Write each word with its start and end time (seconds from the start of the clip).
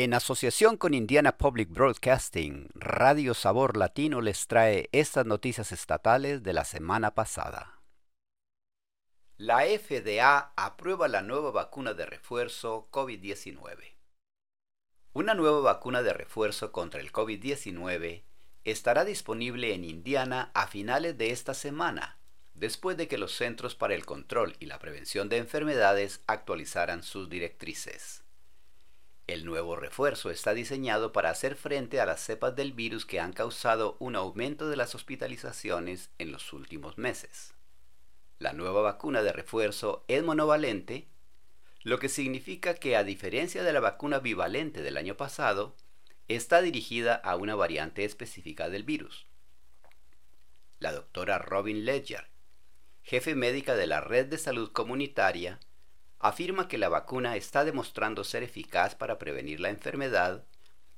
En 0.00 0.14
asociación 0.14 0.76
con 0.76 0.94
Indiana 0.94 1.38
Public 1.38 1.70
Broadcasting, 1.70 2.68
Radio 2.76 3.34
Sabor 3.34 3.76
Latino 3.76 4.20
les 4.20 4.46
trae 4.46 4.88
estas 4.92 5.26
noticias 5.26 5.72
estatales 5.72 6.44
de 6.44 6.52
la 6.52 6.64
semana 6.64 7.16
pasada. 7.16 7.80
La 9.38 9.64
FDA 9.64 10.52
aprueba 10.54 11.08
la 11.08 11.22
nueva 11.22 11.50
vacuna 11.50 11.94
de 11.94 12.06
refuerzo 12.06 12.88
COVID-19. 12.92 13.96
Una 15.14 15.34
nueva 15.34 15.62
vacuna 15.62 16.04
de 16.04 16.12
refuerzo 16.12 16.70
contra 16.70 17.00
el 17.00 17.10
COVID-19 17.10 18.22
estará 18.62 19.04
disponible 19.04 19.74
en 19.74 19.82
Indiana 19.82 20.52
a 20.54 20.68
finales 20.68 21.18
de 21.18 21.32
esta 21.32 21.54
semana, 21.54 22.20
después 22.54 22.96
de 22.96 23.08
que 23.08 23.18
los 23.18 23.34
Centros 23.34 23.74
para 23.74 23.96
el 23.96 24.06
Control 24.06 24.54
y 24.60 24.66
la 24.66 24.78
Prevención 24.78 25.28
de 25.28 25.38
Enfermedades 25.38 26.22
actualizaran 26.28 27.02
sus 27.02 27.28
directrices. 27.28 28.27
El 29.28 29.44
nuevo 29.44 29.76
refuerzo 29.76 30.30
está 30.30 30.54
diseñado 30.54 31.12
para 31.12 31.28
hacer 31.28 31.54
frente 31.54 32.00
a 32.00 32.06
las 32.06 32.18
cepas 32.18 32.56
del 32.56 32.72
virus 32.72 33.04
que 33.04 33.20
han 33.20 33.34
causado 33.34 33.98
un 34.00 34.16
aumento 34.16 34.70
de 34.70 34.76
las 34.76 34.94
hospitalizaciones 34.94 36.08
en 36.16 36.32
los 36.32 36.54
últimos 36.54 36.96
meses. 36.96 37.52
La 38.38 38.54
nueva 38.54 38.80
vacuna 38.80 39.22
de 39.22 39.34
refuerzo 39.34 40.02
es 40.08 40.24
monovalente, 40.24 41.08
lo 41.82 41.98
que 41.98 42.08
significa 42.08 42.72
que 42.72 42.96
a 42.96 43.04
diferencia 43.04 43.62
de 43.62 43.72
la 43.74 43.80
vacuna 43.80 44.18
bivalente 44.18 44.80
del 44.80 44.96
año 44.96 45.18
pasado, 45.18 45.76
está 46.28 46.62
dirigida 46.62 47.14
a 47.14 47.36
una 47.36 47.54
variante 47.54 48.06
específica 48.06 48.70
del 48.70 48.84
virus. 48.84 49.26
La 50.78 50.90
doctora 50.90 51.38
Robin 51.38 51.84
Ledger, 51.84 52.30
jefe 53.02 53.34
médica 53.34 53.76
de 53.76 53.88
la 53.88 54.00
Red 54.00 54.28
de 54.28 54.38
Salud 54.38 54.72
Comunitaria, 54.72 55.60
afirma 56.18 56.68
que 56.68 56.78
la 56.78 56.88
vacuna 56.88 57.36
está 57.36 57.64
demostrando 57.64 58.24
ser 58.24 58.42
eficaz 58.42 58.94
para 58.94 59.18
prevenir 59.18 59.60
la 59.60 59.70
enfermedad 59.70 60.44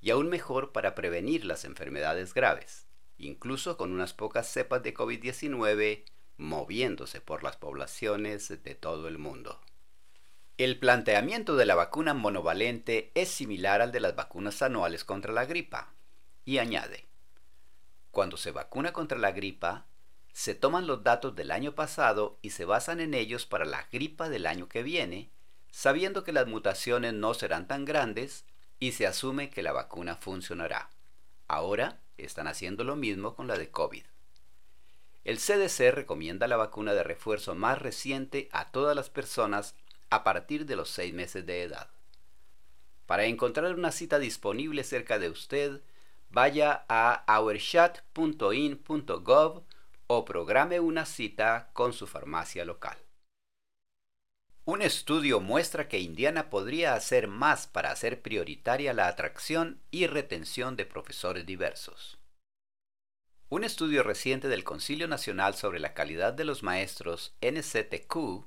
y 0.00 0.10
aún 0.10 0.28
mejor 0.28 0.72
para 0.72 0.94
prevenir 0.94 1.44
las 1.44 1.64
enfermedades 1.64 2.34
graves, 2.34 2.86
incluso 3.18 3.76
con 3.76 3.92
unas 3.92 4.12
pocas 4.12 4.46
cepas 4.46 4.82
de 4.82 4.94
COVID-19 4.94 6.04
moviéndose 6.36 7.20
por 7.20 7.42
las 7.42 7.56
poblaciones 7.56 8.62
de 8.62 8.74
todo 8.74 9.08
el 9.08 9.18
mundo. 9.18 9.60
El 10.58 10.78
planteamiento 10.78 11.56
de 11.56 11.66
la 11.66 11.74
vacuna 11.74 12.14
monovalente 12.14 13.10
es 13.14 13.28
similar 13.28 13.82
al 13.82 13.92
de 13.92 14.00
las 14.00 14.16
vacunas 14.16 14.62
anuales 14.62 15.04
contra 15.04 15.32
la 15.32 15.44
gripa, 15.44 15.92
y 16.44 16.58
añade, 16.58 17.06
cuando 18.10 18.36
se 18.36 18.52
vacuna 18.52 18.92
contra 18.92 19.18
la 19.18 19.32
gripa, 19.32 19.86
se 20.36 20.54
toman 20.54 20.86
los 20.86 21.02
datos 21.02 21.34
del 21.34 21.50
año 21.50 21.74
pasado 21.74 22.38
y 22.42 22.50
se 22.50 22.66
basan 22.66 23.00
en 23.00 23.14
ellos 23.14 23.46
para 23.46 23.64
la 23.64 23.86
gripa 23.90 24.28
del 24.28 24.46
año 24.46 24.68
que 24.68 24.82
viene, 24.82 25.30
sabiendo 25.70 26.24
que 26.24 26.34
las 26.34 26.46
mutaciones 26.46 27.14
no 27.14 27.32
serán 27.32 27.66
tan 27.66 27.86
grandes 27.86 28.44
y 28.78 28.92
se 28.92 29.06
asume 29.06 29.48
que 29.48 29.62
la 29.62 29.72
vacuna 29.72 30.16
funcionará. 30.16 30.90
Ahora 31.48 32.02
están 32.18 32.48
haciendo 32.48 32.84
lo 32.84 32.96
mismo 32.96 33.34
con 33.34 33.46
la 33.46 33.56
de 33.56 33.70
COVID. 33.70 34.04
El 35.24 35.38
CDC 35.38 35.90
recomienda 35.90 36.46
la 36.48 36.58
vacuna 36.58 36.92
de 36.92 37.02
refuerzo 37.02 37.54
más 37.54 37.80
reciente 37.80 38.50
a 38.52 38.70
todas 38.70 38.94
las 38.94 39.08
personas 39.08 39.74
a 40.10 40.22
partir 40.22 40.66
de 40.66 40.76
los 40.76 40.90
6 40.90 41.14
meses 41.14 41.46
de 41.46 41.62
edad. 41.62 41.88
Para 43.06 43.24
encontrar 43.24 43.74
una 43.74 43.90
cita 43.90 44.18
disponible 44.18 44.84
cerca 44.84 45.18
de 45.18 45.30
usted, 45.30 45.80
vaya 46.28 46.84
a 46.90 47.24
ourchat.in.gov 47.40 49.62
o 50.06 50.24
programe 50.24 50.80
una 50.80 51.04
cita 51.04 51.70
con 51.72 51.92
su 51.92 52.06
farmacia 52.06 52.64
local. 52.64 52.96
Un 54.64 54.82
estudio 54.82 55.40
muestra 55.40 55.88
que 55.88 56.00
Indiana 56.00 56.50
podría 56.50 56.94
hacer 56.94 57.28
más 57.28 57.68
para 57.68 57.92
hacer 57.92 58.20
prioritaria 58.20 58.92
la 58.92 59.06
atracción 59.06 59.80
y 59.92 60.08
retención 60.08 60.76
de 60.76 60.86
profesores 60.86 61.46
diversos. 61.46 62.18
Un 63.48 63.62
estudio 63.62 64.02
reciente 64.02 64.48
del 64.48 64.64
Concilio 64.64 65.06
Nacional 65.06 65.54
sobre 65.54 65.78
la 65.78 65.94
Calidad 65.94 66.32
de 66.32 66.44
los 66.44 66.64
Maestros, 66.64 67.36
NCTQ, 67.40 68.44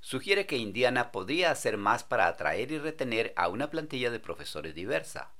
sugiere 0.00 0.46
que 0.46 0.58
Indiana 0.58 1.10
podría 1.10 1.50
hacer 1.50 1.78
más 1.78 2.04
para 2.04 2.26
atraer 2.26 2.70
y 2.70 2.78
retener 2.78 3.32
a 3.36 3.48
una 3.48 3.70
plantilla 3.70 4.10
de 4.10 4.20
profesores 4.20 4.74
diversa. 4.74 5.32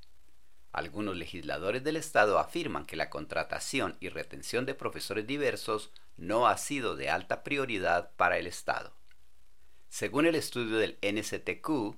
Algunos 0.72 1.16
legisladores 1.16 1.82
del 1.82 1.97
Estado 1.97 2.38
afirman 2.38 2.86
que 2.86 2.97
la 2.97 3.10
contratación 3.10 3.97
y 4.00 4.08
retención 4.08 4.66
de 4.66 4.75
profesores 4.75 5.26
diversos 5.26 5.91
no 6.16 6.47
ha 6.47 6.56
sido 6.56 6.94
de 6.94 7.10
alta 7.10 7.42
prioridad 7.42 8.12
para 8.16 8.38
el 8.38 8.47
Estado. 8.47 8.92
Según 9.88 10.26
el 10.26 10.36
estudio 10.36 10.78
del 10.78 10.98
NCTQ, 11.03 11.97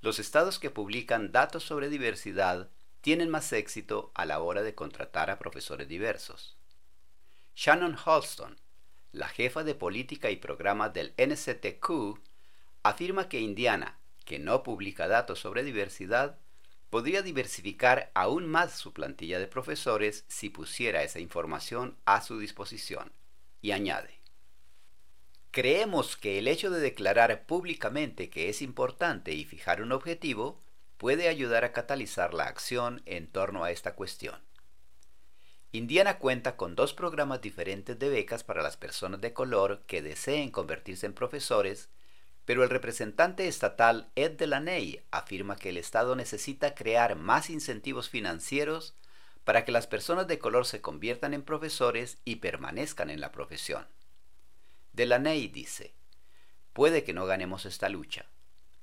los 0.00 0.20
estados 0.20 0.60
que 0.60 0.70
publican 0.70 1.32
datos 1.32 1.64
sobre 1.64 1.88
diversidad 1.88 2.70
tienen 3.00 3.28
más 3.30 3.52
éxito 3.52 4.12
a 4.14 4.26
la 4.26 4.40
hora 4.40 4.62
de 4.62 4.74
contratar 4.74 5.30
a 5.30 5.38
profesores 5.38 5.88
diversos. 5.88 6.56
Shannon 7.56 7.96
Halston, 8.04 8.56
la 9.10 9.28
jefa 9.28 9.64
de 9.64 9.74
política 9.74 10.30
y 10.30 10.36
programas 10.36 10.92
del 10.92 11.14
NCTQ, 11.16 12.20
afirma 12.84 13.28
que 13.28 13.40
Indiana, 13.40 13.98
que 14.24 14.38
no 14.38 14.62
publica 14.62 15.08
datos 15.08 15.40
sobre 15.40 15.64
diversidad, 15.64 16.38
podría 16.90 17.22
diversificar 17.22 18.10
aún 18.14 18.46
más 18.46 18.72
su 18.72 18.92
plantilla 18.92 19.38
de 19.38 19.46
profesores 19.46 20.24
si 20.28 20.48
pusiera 20.48 21.02
esa 21.02 21.20
información 21.20 21.96
a 22.04 22.22
su 22.22 22.38
disposición. 22.38 23.12
Y 23.60 23.72
añade, 23.72 24.20
creemos 25.50 26.16
que 26.16 26.38
el 26.38 26.48
hecho 26.48 26.70
de 26.70 26.80
declarar 26.80 27.44
públicamente 27.44 28.30
que 28.30 28.48
es 28.48 28.62
importante 28.62 29.32
y 29.32 29.44
fijar 29.44 29.82
un 29.82 29.92
objetivo 29.92 30.60
puede 30.96 31.28
ayudar 31.28 31.64
a 31.64 31.72
catalizar 31.72 32.34
la 32.34 32.44
acción 32.44 33.02
en 33.06 33.28
torno 33.28 33.64
a 33.64 33.70
esta 33.70 33.94
cuestión. 33.94 34.40
Indiana 35.70 36.18
cuenta 36.18 36.56
con 36.56 36.74
dos 36.74 36.94
programas 36.94 37.42
diferentes 37.42 37.98
de 37.98 38.08
becas 38.08 38.42
para 38.42 38.62
las 38.62 38.78
personas 38.78 39.20
de 39.20 39.34
color 39.34 39.82
que 39.86 40.00
deseen 40.00 40.50
convertirse 40.50 41.04
en 41.04 41.12
profesores 41.12 41.90
pero 42.48 42.64
el 42.64 42.70
representante 42.70 43.46
estatal 43.46 44.10
Ed 44.14 44.38
Delaney 44.38 45.02
afirma 45.10 45.56
que 45.56 45.68
el 45.68 45.76
Estado 45.76 46.16
necesita 46.16 46.74
crear 46.74 47.14
más 47.14 47.50
incentivos 47.50 48.08
financieros 48.08 48.94
para 49.44 49.66
que 49.66 49.70
las 49.70 49.86
personas 49.86 50.26
de 50.28 50.38
color 50.38 50.64
se 50.64 50.80
conviertan 50.80 51.34
en 51.34 51.42
profesores 51.42 52.16
y 52.24 52.36
permanezcan 52.36 53.10
en 53.10 53.20
la 53.20 53.32
profesión. 53.32 53.86
Delaney 54.94 55.48
dice, 55.48 55.92
puede 56.72 57.04
que 57.04 57.12
no 57.12 57.26
ganemos 57.26 57.66
esta 57.66 57.90
lucha, 57.90 58.24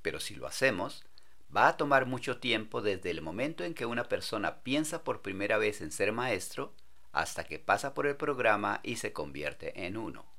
pero 0.04 0.20
si 0.20 0.36
lo 0.36 0.46
hacemos, 0.46 1.04
va 1.50 1.68
a 1.68 1.76
tomar 1.76 2.06
mucho 2.06 2.38
tiempo 2.38 2.84
desde 2.84 3.10
el 3.10 3.24
momento 3.24 3.64
en 3.64 3.74
que 3.74 3.88
una 3.88 4.04
persona 4.04 4.62
piensa 4.62 5.04
por 5.04 5.24
primera 5.24 5.58
vez 5.58 5.82
en 5.82 5.92
ser 5.92 6.12
maestro 6.12 6.76
hasta 7.14 7.46
que 7.46 7.58
pasa 7.58 7.96
por 7.96 8.06
el 8.06 8.16
programa 8.16 8.80
y 8.84 8.98
se 8.98 9.12
convierte 9.12 9.88
en 9.88 9.98
uno 9.98 10.35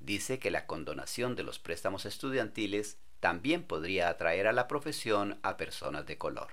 dice 0.00 0.38
que 0.38 0.50
la 0.50 0.66
condonación 0.66 1.36
de 1.36 1.42
los 1.42 1.58
préstamos 1.58 2.06
estudiantiles 2.06 2.98
también 3.20 3.64
podría 3.64 4.08
atraer 4.08 4.46
a 4.46 4.52
la 4.52 4.68
profesión 4.68 5.38
a 5.42 5.56
personas 5.56 6.06
de 6.06 6.18
color. 6.18 6.52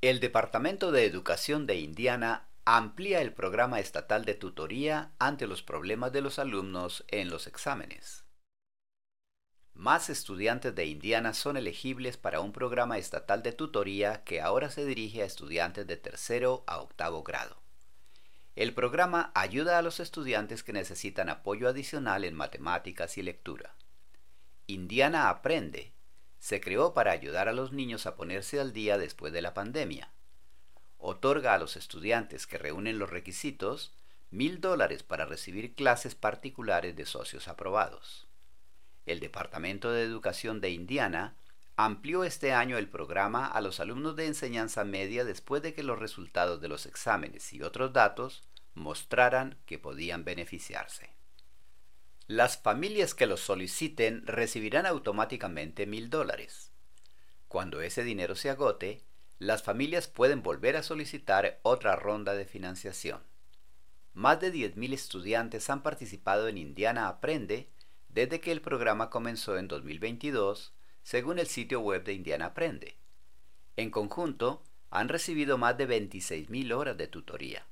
El 0.00 0.20
Departamento 0.20 0.92
de 0.92 1.06
Educación 1.06 1.66
de 1.66 1.76
Indiana 1.76 2.48
amplía 2.64 3.20
el 3.20 3.32
programa 3.32 3.80
estatal 3.80 4.24
de 4.24 4.34
tutoría 4.34 5.12
ante 5.18 5.46
los 5.46 5.62
problemas 5.62 6.12
de 6.12 6.20
los 6.20 6.38
alumnos 6.38 7.04
en 7.08 7.30
los 7.30 7.46
exámenes. 7.46 8.24
Más 9.72 10.10
estudiantes 10.10 10.74
de 10.74 10.86
Indiana 10.86 11.32
son 11.34 11.56
elegibles 11.56 12.16
para 12.16 12.40
un 12.40 12.52
programa 12.52 12.98
estatal 12.98 13.42
de 13.42 13.52
tutoría 13.52 14.22
que 14.24 14.40
ahora 14.40 14.70
se 14.70 14.84
dirige 14.84 15.22
a 15.22 15.24
estudiantes 15.24 15.86
de 15.86 15.96
tercero 15.96 16.64
a 16.66 16.80
octavo 16.80 17.22
grado. 17.22 17.62
El 18.58 18.74
programa 18.74 19.30
ayuda 19.36 19.78
a 19.78 19.82
los 19.82 20.00
estudiantes 20.00 20.64
que 20.64 20.72
necesitan 20.72 21.28
apoyo 21.28 21.68
adicional 21.68 22.24
en 22.24 22.34
matemáticas 22.34 23.16
y 23.16 23.22
lectura. 23.22 23.76
Indiana 24.66 25.30
Aprende 25.30 25.92
se 26.40 26.60
creó 26.60 26.92
para 26.92 27.12
ayudar 27.12 27.46
a 27.46 27.52
los 27.52 27.70
niños 27.70 28.06
a 28.06 28.16
ponerse 28.16 28.58
al 28.58 28.72
día 28.72 28.98
después 28.98 29.32
de 29.32 29.42
la 29.42 29.54
pandemia. 29.54 30.10
Otorga 30.98 31.54
a 31.54 31.58
los 31.58 31.76
estudiantes 31.76 32.48
que 32.48 32.58
reúnen 32.58 32.98
los 32.98 33.10
requisitos 33.10 33.92
mil 34.32 34.60
dólares 34.60 35.04
para 35.04 35.24
recibir 35.24 35.76
clases 35.76 36.16
particulares 36.16 36.96
de 36.96 37.06
socios 37.06 37.46
aprobados. 37.46 38.26
El 39.06 39.20
Departamento 39.20 39.92
de 39.92 40.02
Educación 40.02 40.60
de 40.60 40.70
Indiana 40.70 41.36
amplió 41.78 42.24
este 42.24 42.52
año 42.52 42.76
el 42.76 42.88
programa 42.88 43.46
a 43.46 43.60
los 43.60 43.78
alumnos 43.78 44.16
de 44.16 44.26
enseñanza 44.26 44.82
media 44.82 45.24
después 45.24 45.62
de 45.62 45.74
que 45.74 45.84
los 45.84 45.96
resultados 45.96 46.60
de 46.60 46.66
los 46.66 46.86
exámenes 46.86 47.52
y 47.52 47.62
otros 47.62 47.92
datos 47.92 48.42
mostraran 48.74 49.56
que 49.64 49.78
podían 49.78 50.24
beneficiarse. 50.24 51.14
Las 52.26 52.58
familias 52.58 53.14
que 53.14 53.26
los 53.26 53.38
soliciten 53.38 54.26
recibirán 54.26 54.86
automáticamente 54.86 55.86
mil 55.86 56.10
dólares. 56.10 56.72
Cuando 57.46 57.80
ese 57.80 58.02
dinero 58.02 58.34
se 58.34 58.50
agote, 58.50 59.04
las 59.38 59.62
familias 59.62 60.08
pueden 60.08 60.42
volver 60.42 60.76
a 60.76 60.82
solicitar 60.82 61.60
otra 61.62 61.94
ronda 61.94 62.34
de 62.34 62.44
financiación. 62.44 63.22
Más 64.14 64.40
de 64.40 64.52
10.000 64.52 64.94
estudiantes 64.94 65.70
han 65.70 65.84
participado 65.84 66.48
en 66.48 66.58
Indiana 66.58 67.06
Aprende 67.06 67.70
desde 68.08 68.40
que 68.40 68.50
el 68.50 68.62
programa 68.62 69.10
comenzó 69.10 69.56
en 69.56 69.68
2022 69.68 70.74
según 71.08 71.38
el 71.38 71.46
sitio 71.46 71.80
web 71.80 72.04
de 72.04 72.12
Indiana 72.12 72.44
Aprende. 72.44 72.98
En 73.76 73.90
conjunto, 73.90 74.62
han 74.90 75.08
recibido 75.08 75.56
más 75.56 75.78
de 75.78 75.88
26.000 75.88 76.70
horas 76.74 76.98
de 76.98 77.06
tutoría. 77.06 77.64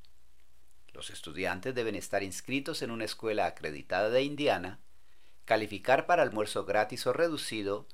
Los 0.94 1.10
estudiantes 1.10 1.74
deben 1.74 1.96
estar 1.96 2.22
inscritos 2.22 2.80
en 2.80 2.90
una 2.90 3.04
escuela 3.04 3.44
acreditada 3.44 4.08
de 4.08 4.22
Indiana, 4.22 4.78
calificar 5.44 6.06
para 6.06 6.22
almuerzo 6.22 6.64
gratis 6.64 7.06
o 7.06 7.12
reducido 7.12 7.86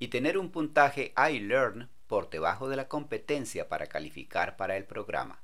y 0.00 0.08
tener 0.08 0.36
un 0.36 0.50
puntaje 0.50 1.14
iLearn 1.16 1.88
por 2.08 2.28
debajo 2.28 2.68
de 2.68 2.74
la 2.74 2.88
competencia 2.88 3.68
para 3.68 3.86
calificar 3.86 4.56
para 4.56 4.76
el 4.76 4.86
programa. 4.86 5.40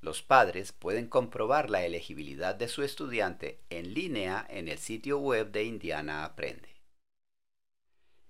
Los 0.00 0.22
padres 0.22 0.72
pueden 0.72 1.06
comprobar 1.06 1.70
la 1.70 1.84
elegibilidad 1.84 2.56
de 2.56 2.66
su 2.66 2.82
estudiante 2.82 3.60
en 3.70 3.94
línea 3.94 4.44
en 4.50 4.66
el 4.66 4.78
sitio 4.78 5.20
web 5.20 5.52
de 5.52 5.62
Indiana 5.62 6.24
Aprende. 6.24 6.77